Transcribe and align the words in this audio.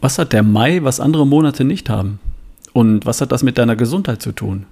Was 0.00 0.16
hat 0.16 0.32
der 0.32 0.44
Mai, 0.44 0.84
was 0.84 1.00
andere 1.00 1.26
Monate 1.26 1.64
nicht 1.64 1.90
haben? 1.90 2.20
Und 2.72 3.04
was 3.04 3.20
hat 3.20 3.32
das 3.32 3.42
mit 3.42 3.58
deiner 3.58 3.74
Gesundheit 3.74 4.22
zu 4.22 4.30
tun? 4.30 4.66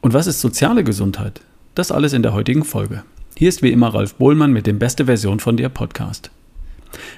Und 0.00 0.12
was 0.12 0.26
ist 0.26 0.40
soziale 0.40 0.82
Gesundheit? 0.82 1.40
Das 1.76 1.92
alles 1.92 2.12
in 2.12 2.24
der 2.24 2.32
heutigen 2.32 2.64
Folge. 2.64 3.04
Hier 3.36 3.48
ist 3.48 3.62
wie 3.62 3.70
immer 3.70 3.94
Ralf 3.94 4.16
Bohlmann 4.16 4.52
mit 4.52 4.66
dem 4.66 4.80
Beste 4.80 5.04
Version 5.04 5.38
von 5.38 5.56
dir 5.56 5.68
Podcast. 5.68 6.32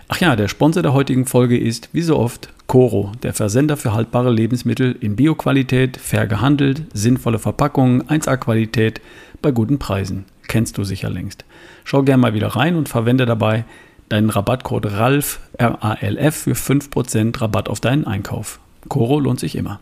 Ach 0.08 0.20
ja, 0.20 0.36
der 0.36 0.48
Sponsor 0.48 0.82
der 0.82 0.92
heutigen 0.92 1.24
Folge 1.24 1.56
ist, 1.56 1.88
wie 1.92 2.02
so 2.02 2.18
oft, 2.18 2.50
Coro, 2.66 3.12
der 3.22 3.32
Versender 3.32 3.78
für 3.78 3.94
haltbare 3.94 4.30
Lebensmittel 4.30 4.94
in 5.00 5.16
Bioqualität, 5.16 5.96
fair 5.96 6.26
gehandelt, 6.26 6.82
sinnvolle 6.92 7.38
Verpackungen, 7.38 8.02
1A-Qualität 8.02 9.00
bei 9.40 9.52
guten 9.52 9.78
Preisen. 9.78 10.26
Kennst 10.48 10.76
du 10.76 10.84
sicher 10.84 11.08
längst. 11.08 11.46
Schau 11.84 12.02
gerne 12.02 12.20
mal 12.20 12.34
wieder 12.34 12.48
rein 12.48 12.76
und 12.76 12.90
verwende 12.90 13.24
dabei 13.24 13.64
deinen 14.10 14.28
Rabattcode 14.28 14.92
RALF, 14.92 15.40
R-A-L-F, 15.56 16.36
für 16.36 16.52
5% 16.52 17.40
Rabatt 17.40 17.68
auf 17.70 17.80
deinen 17.80 18.06
Einkauf. 18.06 18.60
Coro 18.88 19.18
lohnt 19.18 19.40
sich 19.40 19.56
immer. 19.56 19.80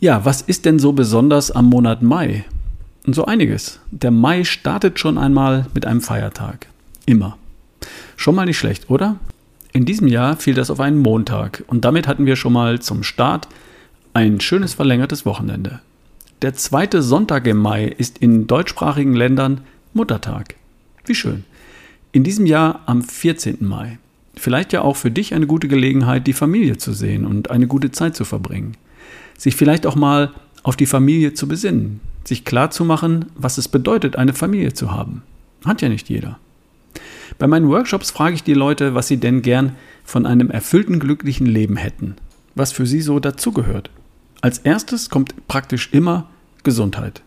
Ja, 0.00 0.24
was 0.24 0.42
ist 0.42 0.64
denn 0.64 0.78
so 0.78 0.92
besonders 0.92 1.50
am 1.50 1.66
Monat 1.66 2.02
Mai? 2.02 2.44
Und 3.06 3.14
so 3.14 3.26
einiges. 3.26 3.80
Der 3.90 4.10
Mai 4.10 4.44
startet 4.44 4.98
schon 4.98 5.18
einmal 5.18 5.66
mit 5.74 5.86
einem 5.86 6.00
Feiertag. 6.00 6.66
Immer. 7.06 7.36
Schon 8.16 8.34
mal 8.34 8.46
nicht 8.46 8.58
schlecht, 8.58 8.90
oder? 8.90 9.16
In 9.72 9.84
diesem 9.84 10.08
Jahr 10.08 10.36
fiel 10.36 10.54
das 10.54 10.70
auf 10.70 10.80
einen 10.80 10.98
Montag 10.98 11.64
und 11.66 11.84
damit 11.84 12.08
hatten 12.08 12.26
wir 12.26 12.36
schon 12.36 12.52
mal 12.52 12.80
zum 12.80 13.02
Start 13.02 13.48
ein 14.14 14.40
schönes 14.40 14.74
verlängertes 14.74 15.26
Wochenende. 15.26 15.80
Der 16.42 16.54
zweite 16.54 17.02
Sonntag 17.02 17.46
im 17.46 17.58
Mai 17.58 17.86
ist 17.86 18.18
in 18.18 18.46
deutschsprachigen 18.46 19.14
Ländern 19.14 19.62
Muttertag. 19.92 20.54
Wie 21.04 21.14
schön. 21.14 21.44
In 22.14 22.22
diesem 22.22 22.46
Jahr 22.46 22.80
am 22.86 23.02
14. 23.02 23.56
Mai. 23.62 23.98
Vielleicht 24.36 24.72
ja 24.72 24.82
auch 24.82 24.94
für 24.94 25.10
dich 25.10 25.34
eine 25.34 25.48
gute 25.48 25.66
Gelegenheit, 25.66 26.28
die 26.28 26.32
Familie 26.32 26.78
zu 26.78 26.92
sehen 26.92 27.26
und 27.26 27.50
eine 27.50 27.66
gute 27.66 27.90
Zeit 27.90 28.14
zu 28.14 28.24
verbringen. 28.24 28.76
Sich 29.36 29.56
vielleicht 29.56 29.84
auch 29.84 29.96
mal 29.96 30.32
auf 30.62 30.76
die 30.76 30.86
Familie 30.86 31.34
zu 31.34 31.48
besinnen, 31.48 31.98
sich 32.22 32.44
klar 32.44 32.70
zu 32.70 32.84
machen, 32.84 33.24
was 33.34 33.58
es 33.58 33.66
bedeutet, 33.66 34.14
eine 34.14 34.32
Familie 34.32 34.72
zu 34.74 34.92
haben. 34.92 35.24
Hat 35.64 35.82
ja 35.82 35.88
nicht 35.88 36.08
jeder. 36.08 36.38
Bei 37.40 37.48
meinen 37.48 37.68
Workshops 37.68 38.12
frage 38.12 38.36
ich 38.36 38.44
die 38.44 38.54
Leute, 38.54 38.94
was 38.94 39.08
sie 39.08 39.16
denn 39.16 39.42
gern 39.42 39.74
von 40.04 40.24
einem 40.24 40.52
erfüllten, 40.52 41.00
glücklichen 41.00 41.46
Leben 41.46 41.74
hätten, 41.74 42.14
was 42.54 42.70
für 42.70 42.86
sie 42.86 43.00
so 43.00 43.18
dazugehört. 43.18 43.90
Als 44.40 44.58
erstes 44.58 45.10
kommt 45.10 45.48
praktisch 45.48 45.88
immer 45.90 46.28
Gesundheit. 46.62 47.22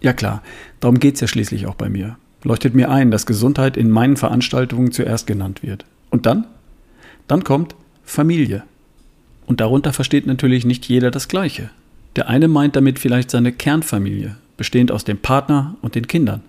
Ja 0.00 0.14
klar, 0.14 0.42
darum 0.80 1.00
geht 1.00 1.16
es 1.16 1.20
ja 1.20 1.26
schließlich 1.26 1.66
auch 1.66 1.74
bei 1.74 1.90
mir 1.90 2.16
leuchtet 2.42 2.74
mir 2.74 2.90
ein, 2.90 3.10
dass 3.10 3.26
Gesundheit 3.26 3.76
in 3.76 3.90
meinen 3.90 4.16
Veranstaltungen 4.16 4.92
zuerst 4.92 5.26
genannt 5.26 5.62
wird. 5.62 5.84
Und 6.10 6.26
dann? 6.26 6.46
Dann 7.28 7.44
kommt 7.44 7.74
Familie. 8.04 8.64
Und 9.46 9.60
darunter 9.60 9.92
versteht 9.92 10.26
natürlich 10.26 10.64
nicht 10.64 10.86
jeder 10.86 11.10
das 11.10 11.28
Gleiche. 11.28 11.70
Der 12.16 12.28
eine 12.28 12.48
meint 12.48 12.76
damit 12.76 12.98
vielleicht 12.98 13.30
seine 13.30 13.52
Kernfamilie, 13.52 14.36
bestehend 14.56 14.92
aus 14.92 15.04
dem 15.04 15.18
Partner 15.18 15.76
und 15.82 15.94
den 15.94 16.06
Kindern. 16.06 16.42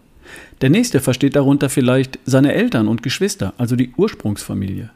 Der 0.62 0.70
nächste 0.70 1.00
versteht 1.00 1.36
darunter 1.36 1.70
vielleicht 1.70 2.20
seine 2.26 2.54
Eltern 2.54 2.88
und 2.88 3.04
Geschwister, 3.04 3.54
also 3.58 3.76
die 3.76 3.92
Ursprungsfamilie. 3.96 4.90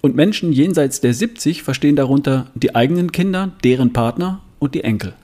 Und 0.00 0.16
Menschen 0.16 0.52
jenseits 0.52 1.00
der 1.00 1.14
70 1.14 1.62
verstehen 1.62 1.96
darunter 1.96 2.50
die 2.54 2.74
eigenen 2.74 3.12
Kinder, 3.12 3.52
deren 3.64 3.92
Partner 3.92 4.40
und 4.58 4.74
die 4.74 4.84
Enkel. 4.84 5.14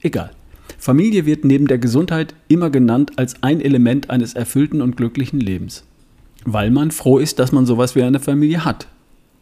Egal. 0.00 0.30
Familie 0.78 1.24
wird 1.24 1.44
neben 1.44 1.66
der 1.66 1.78
Gesundheit 1.78 2.34
immer 2.48 2.70
genannt 2.70 3.12
als 3.16 3.42
ein 3.42 3.60
Element 3.60 4.10
eines 4.10 4.34
erfüllten 4.34 4.82
und 4.82 4.96
glücklichen 4.96 5.40
Lebens. 5.40 5.84
Weil 6.44 6.70
man 6.70 6.90
froh 6.90 7.18
ist, 7.18 7.38
dass 7.38 7.52
man 7.52 7.66
sowas 7.66 7.96
wie 7.96 8.02
eine 8.02 8.20
Familie 8.20 8.64
hat. 8.64 8.88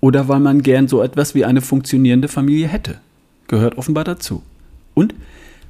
Oder 0.01 0.29
weil 0.29 0.41
man 0.41 0.63
gern 0.63 0.89
so 0.89 1.03
etwas 1.03 1.35
wie 1.35 1.45
eine 1.45 1.61
funktionierende 1.61 2.29
Familie 2.29 2.69
hätte. 2.69 3.01
Gehört 3.49 3.79
offenbar 3.79 4.05
dazu. 4.05 4.43
Und 4.95 5.15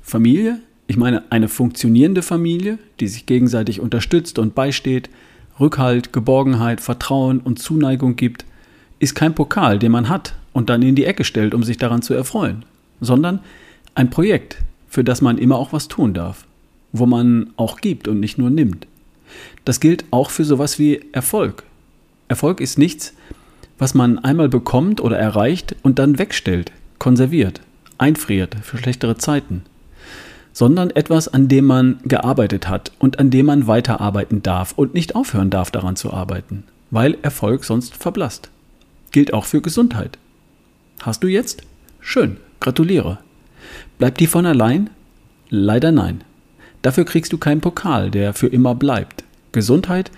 Familie, 0.02 0.60
ich 0.86 0.96
meine 0.96 1.30
eine 1.30 1.48
funktionierende 1.48 2.22
Familie, 2.22 2.78
die 3.00 3.08
sich 3.08 3.26
gegenseitig 3.26 3.80
unterstützt 3.80 4.38
und 4.38 4.54
beisteht, 4.54 5.10
Rückhalt, 5.58 6.12
Geborgenheit, 6.12 6.80
Vertrauen 6.80 7.40
und 7.40 7.58
Zuneigung 7.58 8.16
gibt, 8.16 8.44
ist 8.98 9.14
kein 9.14 9.34
Pokal, 9.34 9.78
den 9.78 9.92
man 9.92 10.08
hat 10.08 10.34
und 10.52 10.70
dann 10.70 10.82
in 10.82 10.94
die 10.94 11.04
Ecke 11.04 11.24
stellt, 11.24 11.54
um 11.54 11.62
sich 11.62 11.76
daran 11.76 12.02
zu 12.02 12.14
erfreuen, 12.14 12.64
sondern 13.00 13.40
ein 13.94 14.10
Projekt, 14.10 14.58
für 14.96 15.04
das 15.04 15.20
man 15.20 15.36
immer 15.36 15.58
auch 15.58 15.74
was 15.74 15.88
tun 15.88 16.14
darf, 16.14 16.46
wo 16.90 17.04
man 17.04 17.52
auch 17.58 17.82
gibt 17.82 18.08
und 18.08 18.18
nicht 18.18 18.38
nur 18.38 18.48
nimmt. 18.48 18.86
Das 19.66 19.78
gilt 19.78 20.06
auch 20.10 20.30
für 20.30 20.46
sowas 20.46 20.78
wie 20.78 21.04
Erfolg. 21.12 21.64
Erfolg 22.28 22.62
ist 22.62 22.78
nichts, 22.78 23.12
was 23.76 23.92
man 23.92 24.18
einmal 24.18 24.48
bekommt 24.48 25.02
oder 25.02 25.18
erreicht 25.18 25.76
und 25.82 25.98
dann 25.98 26.18
wegstellt, 26.18 26.72
konserviert, 26.98 27.60
einfriert 27.98 28.56
für 28.62 28.78
schlechtere 28.78 29.18
Zeiten, 29.18 29.64
sondern 30.54 30.88
etwas, 30.88 31.28
an 31.28 31.48
dem 31.48 31.66
man 31.66 31.98
gearbeitet 32.04 32.66
hat 32.66 32.90
und 32.98 33.18
an 33.18 33.28
dem 33.28 33.44
man 33.44 33.66
weiterarbeiten 33.66 34.42
darf 34.42 34.72
und 34.76 34.94
nicht 34.94 35.14
aufhören 35.14 35.50
darf 35.50 35.70
daran 35.70 35.96
zu 35.96 36.10
arbeiten, 36.10 36.64
weil 36.90 37.18
Erfolg 37.20 37.64
sonst 37.64 37.94
verblasst. 37.94 38.48
Gilt 39.10 39.34
auch 39.34 39.44
für 39.44 39.60
Gesundheit. 39.60 40.16
Hast 41.02 41.22
du 41.22 41.28
jetzt? 41.28 41.64
Schön, 42.00 42.38
gratuliere. 42.60 43.18
Bleibt 43.98 44.20
die 44.20 44.26
von 44.26 44.46
allein? 44.46 44.90
Leider 45.48 45.92
nein. 45.92 46.22
Dafür 46.82 47.04
kriegst 47.04 47.32
du 47.32 47.38
keinen 47.38 47.60
Pokal, 47.60 48.10
der 48.10 48.34
für 48.34 48.46
immer 48.46 48.74
bleibt. 48.74 49.24
Gesundheit 49.52 50.10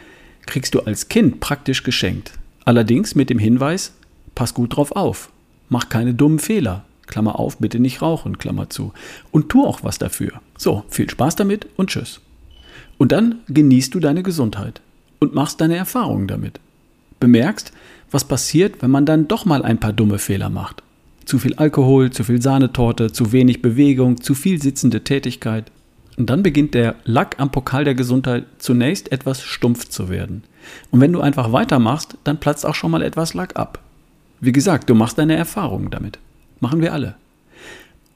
kriegst 0.46 0.74
du 0.74 0.80
als 0.80 1.08
Kind 1.08 1.40
praktisch 1.40 1.82
geschenkt. 1.82 2.32
Allerdings 2.64 3.14
mit 3.14 3.30
dem 3.30 3.38
Hinweis, 3.38 3.94
pass 4.34 4.54
gut 4.54 4.76
drauf 4.76 4.92
auf. 4.92 5.30
Mach 5.68 5.88
keine 5.88 6.14
dummen 6.14 6.38
Fehler. 6.38 6.84
Klammer 7.06 7.38
auf, 7.38 7.58
bitte 7.58 7.78
nicht 7.78 8.02
rauchen, 8.02 8.38
Klammer 8.38 8.68
zu. 8.68 8.92
Und 9.30 9.48
tu 9.48 9.64
auch 9.64 9.82
was 9.82 9.98
dafür. 9.98 10.40
So, 10.56 10.84
viel 10.88 11.08
Spaß 11.08 11.36
damit 11.36 11.66
und 11.76 11.90
tschüss. 11.90 12.20
Und 12.98 13.12
dann 13.12 13.36
genießt 13.48 13.94
du 13.94 14.00
deine 14.00 14.22
Gesundheit 14.22 14.80
und 15.18 15.34
machst 15.34 15.60
deine 15.60 15.76
Erfahrungen 15.76 16.28
damit. 16.28 16.60
Bemerkst, 17.20 17.72
was 18.10 18.24
passiert, 18.24 18.82
wenn 18.82 18.90
man 18.90 19.06
dann 19.06 19.28
doch 19.28 19.44
mal 19.44 19.62
ein 19.62 19.80
paar 19.80 19.92
dumme 19.92 20.18
Fehler 20.18 20.50
macht. 20.50 20.82
Zu 21.28 21.38
viel 21.38 21.56
Alkohol, 21.56 22.08
zu 22.08 22.24
viel 22.24 22.40
Sahnetorte, 22.40 23.12
zu 23.12 23.32
wenig 23.32 23.60
Bewegung, 23.60 24.22
zu 24.22 24.32
viel 24.32 24.62
sitzende 24.62 25.04
Tätigkeit. 25.04 25.70
Und 26.16 26.30
dann 26.30 26.42
beginnt 26.42 26.72
der 26.72 26.94
Lack 27.04 27.38
am 27.38 27.50
Pokal 27.50 27.84
der 27.84 27.94
Gesundheit 27.94 28.46
zunächst 28.56 29.12
etwas 29.12 29.42
stumpf 29.42 29.90
zu 29.90 30.08
werden. 30.08 30.42
Und 30.90 31.02
wenn 31.02 31.12
du 31.12 31.20
einfach 31.20 31.52
weitermachst, 31.52 32.16
dann 32.24 32.40
platzt 32.40 32.64
auch 32.64 32.74
schon 32.74 32.90
mal 32.90 33.02
etwas 33.02 33.34
Lack 33.34 33.58
ab. 33.58 33.82
Wie 34.40 34.52
gesagt, 34.52 34.88
du 34.88 34.94
machst 34.94 35.18
deine 35.18 35.36
Erfahrungen 35.36 35.90
damit. 35.90 36.18
Machen 36.60 36.80
wir 36.80 36.94
alle. 36.94 37.14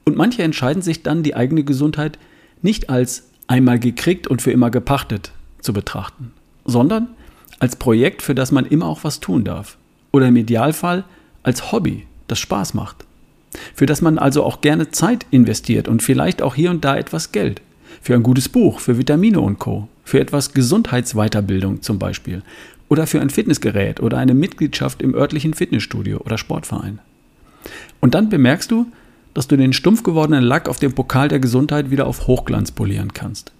Und 0.05 0.17
manche 0.17 0.41
entscheiden 0.41 0.81
sich 0.81 1.03
dann, 1.03 1.21
die 1.21 1.35
eigene 1.35 1.63
Gesundheit 1.63 2.17
nicht 2.63 2.89
als 2.89 3.29
einmal 3.45 3.77
gekriegt 3.77 4.25
und 4.25 4.41
für 4.41 4.51
immer 4.51 4.71
gepachtet 4.71 5.33
zu 5.61 5.71
betrachten, 5.71 6.31
sondern 6.65 7.09
als 7.59 7.75
Projekt, 7.75 8.23
für 8.23 8.33
das 8.33 8.51
man 8.51 8.65
immer 8.65 8.87
auch 8.87 9.03
was 9.03 9.19
tun 9.19 9.43
darf. 9.43 9.77
Oder 10.11 10.29
im 10.29 10.35
Idealfall 10.35 11.03
als 11.43 11.71
Hobby, 11.71 12.07
das 12.33 12.39
Spaß 12.39 12.73
macht. 12.73 13.05
Für 13.75 13.85
das 13.85 14.01
man 14.01 14.17
also 14.17 14.43
auch 14.43 14.61
gerne 14.61 14.89
Zeit 14.89 15.27
investiert 15.29 15.87
und 15.87 16.01
vielleicht 16.01 16.41
auch 16.41 16.55
hier 16.55 16.71
und 16.71 16.83
da 16.83 16.97
etwas 16.97 17.31
Geld. 17.31 17.61
Für 18.01 18.15
ein 18.15 18.23
gutes 18.23 18.49
Buch, 18.49 18.79
für 18.79 18.97
Vitamine 18.97 19.39
und 19.39 19.59
Co. 19.59 19.87
Für 20.03 20.19
etwas 20.19 20.53
Gesundheitsweiterbildung 20.53 21.83
zum 21.83 21.99
Beispiel. 21.99 22.41
Oder 22.89 23.05
für 23.05 23.21
ein 23.21 23.29
Fitnessgerät 23.29 23.99
oder 23.99 24.17
eine 24.17 24.33
Mitgliedschaft 24.33 25.03
im 25.03 25.13
örtlichen 25.13 25.53
Fitnessstudio 25.53 26.17
oder 26.17 26.39
Sportverein. 26.39 26.97
Und 28.01 28.15
dann 28.15 28.29
bemerkst 28.29 28.71
du, 28.71 28.87
dass 29.35 29.47
du 29.47 29.55
den 29.55 29.71
stumpf 29.71 30.01
gewordenen 30.01 30.43
Lack 30.43 30.67
auf 30.67 30.79
dem 30.79 30.93
Pokal 30.93 31.27
der 31.27 31.39
Gesundheit 31.39 31.91
wieder 31.91 32.07
auf 32.07 32.25
Hochglanz 32.25 32.71
polieren 32.71 33.13
kannst. 33.13 33.51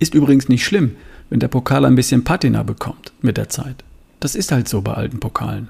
Ist 0.00 0.14
übrigens 0.14 0.48
nicht 0.48 0.64
schlimm, 0.64 0.96
wenn 1.30 1.38
der 1.38 1.48
Pokal 1.48 1.84
ein 1.84 1.94
bisschen 1.94 2.24
Patina 2.24 2.64
bekommt 2.64 3.12
mit 3.22 3.36
der 3.36 3.48
Zeit. 3.48 3.84
Das 4.18 4.34
ist 4.34 4.50
halt 4.50 4.68
so 4.68 4.82
bei 4.82 4.94
alten 4.94 5.20
Pokalen 5.20 5.68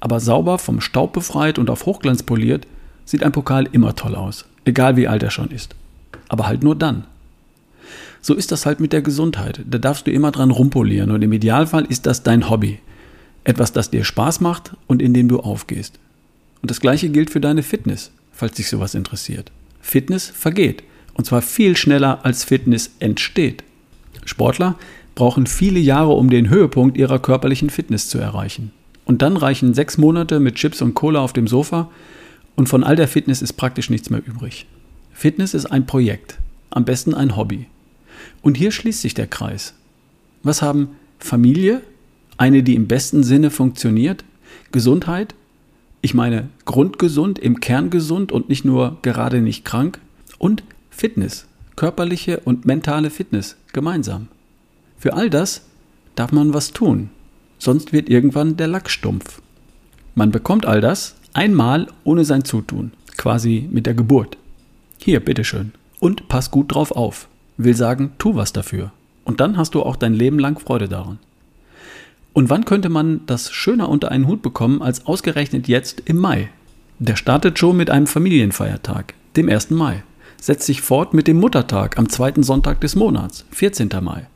aber 0.00 0.20
sauber 0.20 0.58
vom 0.58 0.80
Staub 0.80 1.12
befreit 1.12 1.58
und 1.58 1.70
auf 1.70 1.86
Hochglanz 1.86 2.22
poliert, 2.22 2.66
sieht 3.04 3.22
ein 3.22 3.32
Pokal 3.32 3.68
immer 3.72 3.94
toll 3.94 4.14
aus, 4.14 4.44
egal 4.64 4.96
wie 4.96 5.08
alt 5.08 5.22
er 5.22 5.30
schon 5.30 5.50
ist. 5.50 5.74
Aber 6.28 6.46
halt 6.46 6.62
nur 6.62 6.76
dann. 6.76 7.04
So 8.20 8.34
ist 8.34 8.52
das 8.52 8.64
halt 8.64 8.80
mit 8.80 8.92
der 8.92 9.02
Gesundheit. 9.02 9.60
Da 9.68 9.78
darfst 9.78 10.06
du 10.06 10.10
immer 10.10 10.30
dran 10.30 10.50
rumpolieren 10.50 11.10
und 11.10 11.22
im 11.22 11.32
Idealfall 11.32 11.84
ist 11.84 12.06
das 12.06 12.22
dein 12.22 12.48
Hobby. 12.48 12.78
Etwas, 13.44 13.72
das 13.72 13.90
dir 13.90 14.04
Spaß 14.04 14.40
macht 14.40 14.72
und 14.86 15.02
in 15.02 15.12
dem 15.12 15.28
du 15.28 15.40
aufgehst. 15.40 15.98
Und 16.62 16.70
das 16.70 16.80
gleiche 16.80 17.10
gilt 17.10 17.28
für 17.28 17.40
deine 17.40 17.62
Fitness, 17.62 18.10
falls 18.32 18.54
dich 18.54 18.68
sowas 18.68 18.94
interessiert. 18.94 19.52
Fitness 19.82 20.30
vergeht. 20.30 20.82
Und 21.12 21.26
zwar 21.26 21.42
viel 21.42 21.76
schneller 21.76 22.24
als 22.24 22.44
Fitness 22.44 22.92
entsteht. 22.98 23.62
Sportler 24.24 24.76
brauchen 25.14 25.46
viele 25.46 25.78
Jahre, 25.78 26.12
um 26.12 26.30
den 26.30 26.48
Höhepunkt 26.48 26.96
ihrer 26.96 27.18
körperlichen 27.18 27.68
Fitness 27.68 28.08
zu 28.08 28.18
erreichen. 28.18 28.72
Und 29.04 29.22
dann 29.22 29.36
reichen 29.36 29.74
sechs 29.74 29.98
Monate 29.98 30.40
mit 30.40 30.54
Chips 30.54 30.80
und 30.82 30.94
Cola 30.94 31.20
auf 31.20 31.32
dem 31.32 31.46
Sofa 31.46 31.90
und 32.56 32.68
von 32.68 32.84
all 32.84 32.96
der 32.96 33.08
Fitness 33.08 33.42
ist 33.42 33.54
praktisch 33.54 33.90
nichts 33.90 34.10
mehr 34.10 34.22
übrig. 34.24 34.66
Fitness 35.12 35.54
ist 35.54 35.66
ein 35.66 35.86
Projekt, 35.86 36.38
am 36.70 36.84
besten 36.84 37.14
ein 37.14 37.36
Hobby. 37.36 37.66
Und 38.42 38.56
hier 38.56 38.70
schließt 38.70 39.02
sich 39.02 39.14
der 39.14 39.26
Kreis. 39.26 39.74
Was 40.42 40.62
haben 40.62 40.90
Familie, 41.18 41.82
eine, 42.36 42.62
die 42.62 42.74
im 42.74 42.88
besten 42.88 43.22
Sinne 43.22 43.50
funktioniert, 43.50 44.24
Gesundheit, 44.72 45.34
Ich 46.00 46.12
meine 46.12 46.50
grundgesund, 46.66 47.38
im 47.38 47.60
Kern 47.60 47.88
gesund 47.88 48.30
und 48.30 48.50
nicht 48.50 48.62
nur 48.66 48.98
gerade 49.00 49.40
nicht 49.40 49.64
krank. 49.64 50.00
Und 50.36 50.62
Fitness, 50.90 51.46
körperliche 51.76 52.40
und 52.40 52.66
mentale 52.66 53.08
Fitness 53.08 53.56
gemeinsam. 53.72 54.28
Für 54.98 55.14
all 55.14 55.30
das 55.30 55.62
darf 56.14 56.30
man 56.30 56.52
was 56.52 56.72
tun, 56.72 57.08
sonst 57.64 57.92
wird 57.92 58.08
irgendwann 58.08 58.56
der 58.56 58.68
Lack 58.68 58.90
stumpf. 58.90 59.40
Man 60.14 60.30
bekommt 60.30 60.66
all 60.66 60.80
das 60.80 61.16
einmal 61.32 61.88
ohne 62.04 62.24
sein 62.24 62.44
Zutun, 62.44 62.92
quasi 63.16 63.68
mit 63.70 63.86
der 63.86 63.94
Geburt. 63.94 64.36
Hier, 64.98 65.20
bitteschön. 65.20 65.72
Und 65.98 66.28
pass 66.28 66.50
gut 66.50 66.74
drauf 66.74 66.92
auf. 66.92 67.28
Will 67.56 67.74
sagen, 67.74 68.12
tu 68.18 68.36
was 68.36 68.52
dafür. 68.52 68.92
Und 69.24 69.40
dann 69.40 69.56
hast 69.56 69.74
du 69.74 69.82
auch 69.82 69.96
dein 69.96 70.14
Leben 70.14 70.38
lang 70.38 70.58
Freude 70.58 70.88
daran. 70.88 71.18
Und 72.32 72.50
wann 72.50 72.64
könnte 72.64 72.88
man 72.88 73.20
das 73.26 73.52
schöner 73.52 73.88
unter 73.88 74.10
einen 74.10 74.26
Hut 74.26 74.42
bekommen 74.42 74.82
als 74.82 75.06
ausgerechnet 75.06 75.68
jetzt 75.68 76.02
im 76.04 76.18
Mai? 76.18 76.50
Der 76.98 77.16
startet 77.16 77.58
schon 77.58 77.76
mit 77.76 77.90
einem 77.90 78.06
Familienfeiertag, 78.06 79.14
dem 79.36 79.48
1. 79.48 79.70
Mai, 79.70 80.02
setzt 80.40 80.66
sich 80.66 80.82
fort 80.82 81.14
mit 81.14 81.26
dem 81.26 81.38
Muttertag 81.38 81.98
am 81.98 82.08
zweiten 82.08 82.42
Sonntag 82.42 82.80
des 82.80 82.96
Monats, 82.96 83.44
14. 83.50 83.88
Mai. 84.00 84.26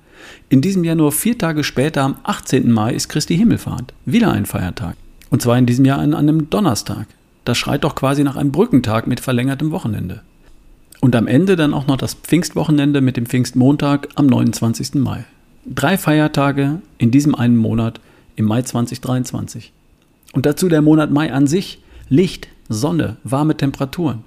In 0.48 0.60
diesem 0.60 0.84
Jahr 0.84 0.94
nur 0.94 1.12
vier 1.12 1.38
Tage 1.38 1.64
später, 1.64 2.02
am 2.02 2.16
18. 2.22 2.70
Mai, 2.70 2.94
ist 2.94 3.08
Christi 3.08 3.36
Himmelfahrt, 3.36 3.92
wieder 4.04 4.32
ein 4.32 4.46
Feiertag. 4.46 4.96
Und 5.30 5.42
zwar 5.42 5.58
in 5.58 5.66
diesem 5.66 5.84
Jahr 5.84 5.98
an 5.98 6.14
einem 6.14 6.50
Donnerstag. 6.50 7.06
Das 7.44 7.58
schreit 7.58 7.84
doch 7.84 7.94
quasi 7.94 8.24
nach 8.24 8.36
einem 8.36 8.52
Brückentag 8.52 9.06
mit 9.06 9.20
verlängertem 9.20 9.70
Wochenende. 9.70 10.22
Und 11.00 11.14
am 11.14 11.26
Ende 11.26 11.56
dann 11.56 11.74
auch 11.74 11.86
noch 11.86 11.96
das 11.96 12.14
Pfingstwochenende 12.14 13.00
mit 13.00 13.16
dem 13.16 13.26
Pfingstmontag 13.26 14.08
am 14.16 14.26
29. 14.26 14.94
Mai. 14.94 15.24
Drei 15.64 15.96
Feiertage 15.96 16.80
in 16.98 17.10
diesem 17.10 17.34
einen 17.34 17.56
Monat 17.56 18.00
im 18.36 18.46
Mai 18.46 18.62
2023. 18.62 19.72
Und 20.32 20.46
dazu 20.46 20.68
der 20.68 20.82
Monat 20.82 21.10
Mai 21.10 21.32
an 21.32 21.46
sich. 21.46 21.82
Licht, 22.08 22.48
Sonne, 22.68 23.16
warme 23.22 23.56
Temperaturen. 23.56 24.24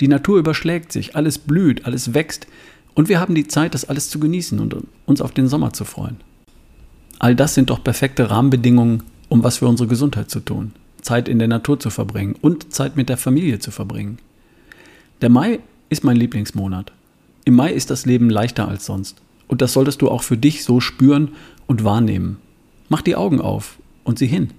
Die 0.00 0.08
Natur 0.08 0.38
überschlägt 0.38 0.92
sich, 0.92 1.16
alles 1.16 1.38
blüht, 1.38 1.86
alles 1.86 2.14
wächst. 2.14 2.46
Und 2.94 3.08
wir 3.08 3.20
haben 3.20 3.34
die 3.34 3.46
Zeit, 3.46 3.74
das 3.74 3.84
alles 3.84 4.10
zu 4.10 4.18
genießen 4.20 4.58
und 4.60 4.76
uns 5.06 5.20
auf 5.20 5.32
den 5.32 5.48
Sommer 5.48 5.72
zu 5.72 5.84
freuen. 5.84 6.16
All 7.18 7.34
das 7.34 7.54
sind 7.54 7.70
doch 7.70 7.82
perfekte 7.82 8.30
Rahmenbedingungen, 8.30 9.04
um 9.28 9.44
was 9.44 9.58
für 9.58 9.68
unsere 9.68 9.88
Gesundheit 9.88 10.30
zu 10.30 10.40
tun. 10.40 10.72
Zeit 11.00 11.28
in 11.28 11.38
der 11.38 11.48
Natur 11.48 11.80
zu 11.80 11.90
verbringen 11.90 12.36
und 12.40 12.72
Zeit 12.72 12.96
mit 12.96 13.08
der 13.08 13.16
Familie 13.16 13.58
zu 13.58 13.70
verbringen. 13.70 14.18
Der 15.20 15.30
Mai 15.30 15.60
ist 15.88 16.04
mein 16.04 16.16
Lieblingsmonat. 16.16 16.92
Im 17.44 17.54
Mai 17.54 17.72
ist 17.72 17.90
das 17.90 18.06
Leben 18.06 18.30
leichter 18.30 18.68
als 18.68 18.86
sonst. 18.86 19.20
Und 19.48 19.62
das 19.62 19.72
solltest 19.72 20.02
du 20.02 20.10
auch 20.10 20.22
für 20.22 20.36
dich 20.36 20.64
so 20.64 20.80
spüren 20.80 21.30
und 21.66 21.84
wahrnehmen. 21.84 22.38
Mach 22.88 23.02
die 23.02 23.16
Augen 23.16 23.40
auf 23.40 23.78
und 24.04 24.18
sieh 24.18 24.26
hin. 24.26 24.50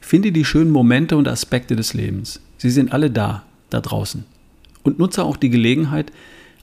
Finde 0.00 0.32
die 0.32 0.44
schönen 0.44 0.70
Momente 0.70 1.16
und 1.16 1.28
Aspekte 1.28 1.76
des 1.76 1.94
Lebens. 1.94 2.40
Sie 2.58 2.70
sind 2.70 2.92
alle 2.92 3.10
da, 3.10 3.44
da 3.70 3.80
draußen. 3.80 4.24
Und 4.82 4.98
nutze 4.98 5.24
auch 5.24 5.36
die 5.36 5.50
Gelegenheit, 5.50 6.12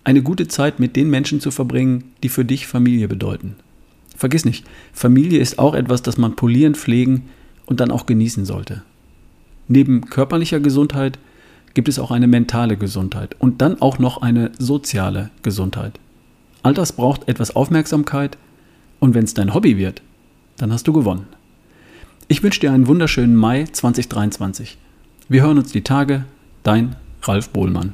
eine 0.03 0.21
gute 0.21 0.47
Zeit 0.47 0.79
mit 0.79 0.95
den 0.95 1.09
Menschen 1.09 1.39
zu 1.39 1.51
verbringen, 1.51 2.05
die 2.23 2.29
für 2.29 2.45
dich 2.45 2.67
Familie 2.67 3.07
bedeuten. 3.07 3.55
Vergiss 4.15 4.45
nicht, 4.45 4.65
Familie 4.91 5.39
ist 5.39 5.59
auch 5.59 5.73
etwas, 5.73 6.01
das 6.01 6.17
man 6.17 6.35
polieren, 6.35 6.75
pflegen 6.75 7.29
und 7.65 7.79
dann 7.79 7.91
auch 7.91 8.05
genießen 8.05 8.45
sollte. 8.45 8.83
Neben 9.67 10.09
körperlicher 10.09 10.59
Gesundheit 10.59 11.19
gibt 11.73 11.87
es 11.87 11.99
auch 11.99 12.11
eine 12.11 12.27
mentale 12.27 12.75
Gesundheit 12.75 13.35
und 13.39 13.61
dann 13.61 13.81
auch 13.81 13.99
noch 13.99 14.21
eine 14.21 14.51
soziale 14.57 15.29
Gesundheit. 15.43 15.99
All 16.63 16.73
das 16.73 16.91
braucht 16.91 17.27
etwas 17.27 17.55
Aufmerksamkeit 17.55 18.37
und 18.99 19.13
wenn 19.13 19.23
es 19.23 19.33
dein 19.33 19.53
Hobby 19.53 19.77
wird, 19.77 20.01
dann 20.57 20.73
hast 20.73 20.87
du 20.87 20.93
gewonnen. 20.93 21.27
Ich 22.27 22.43
wünsche 22.43 22.59
dir 22.59 22.71
einen 22.71 22.87
wunderschönen 22.87 23.35
Mai 23.35 23.65
2023. 23.65 24.77
Wir 25.29 25.43
hören 25.43 25.57
uns 25.57 25.71
die 25.71 25.83
Tage. 25.83 26.25
Dein 26.63 26.95
Ralf 27.23 27.49
Bohlmann. 27.49 27.93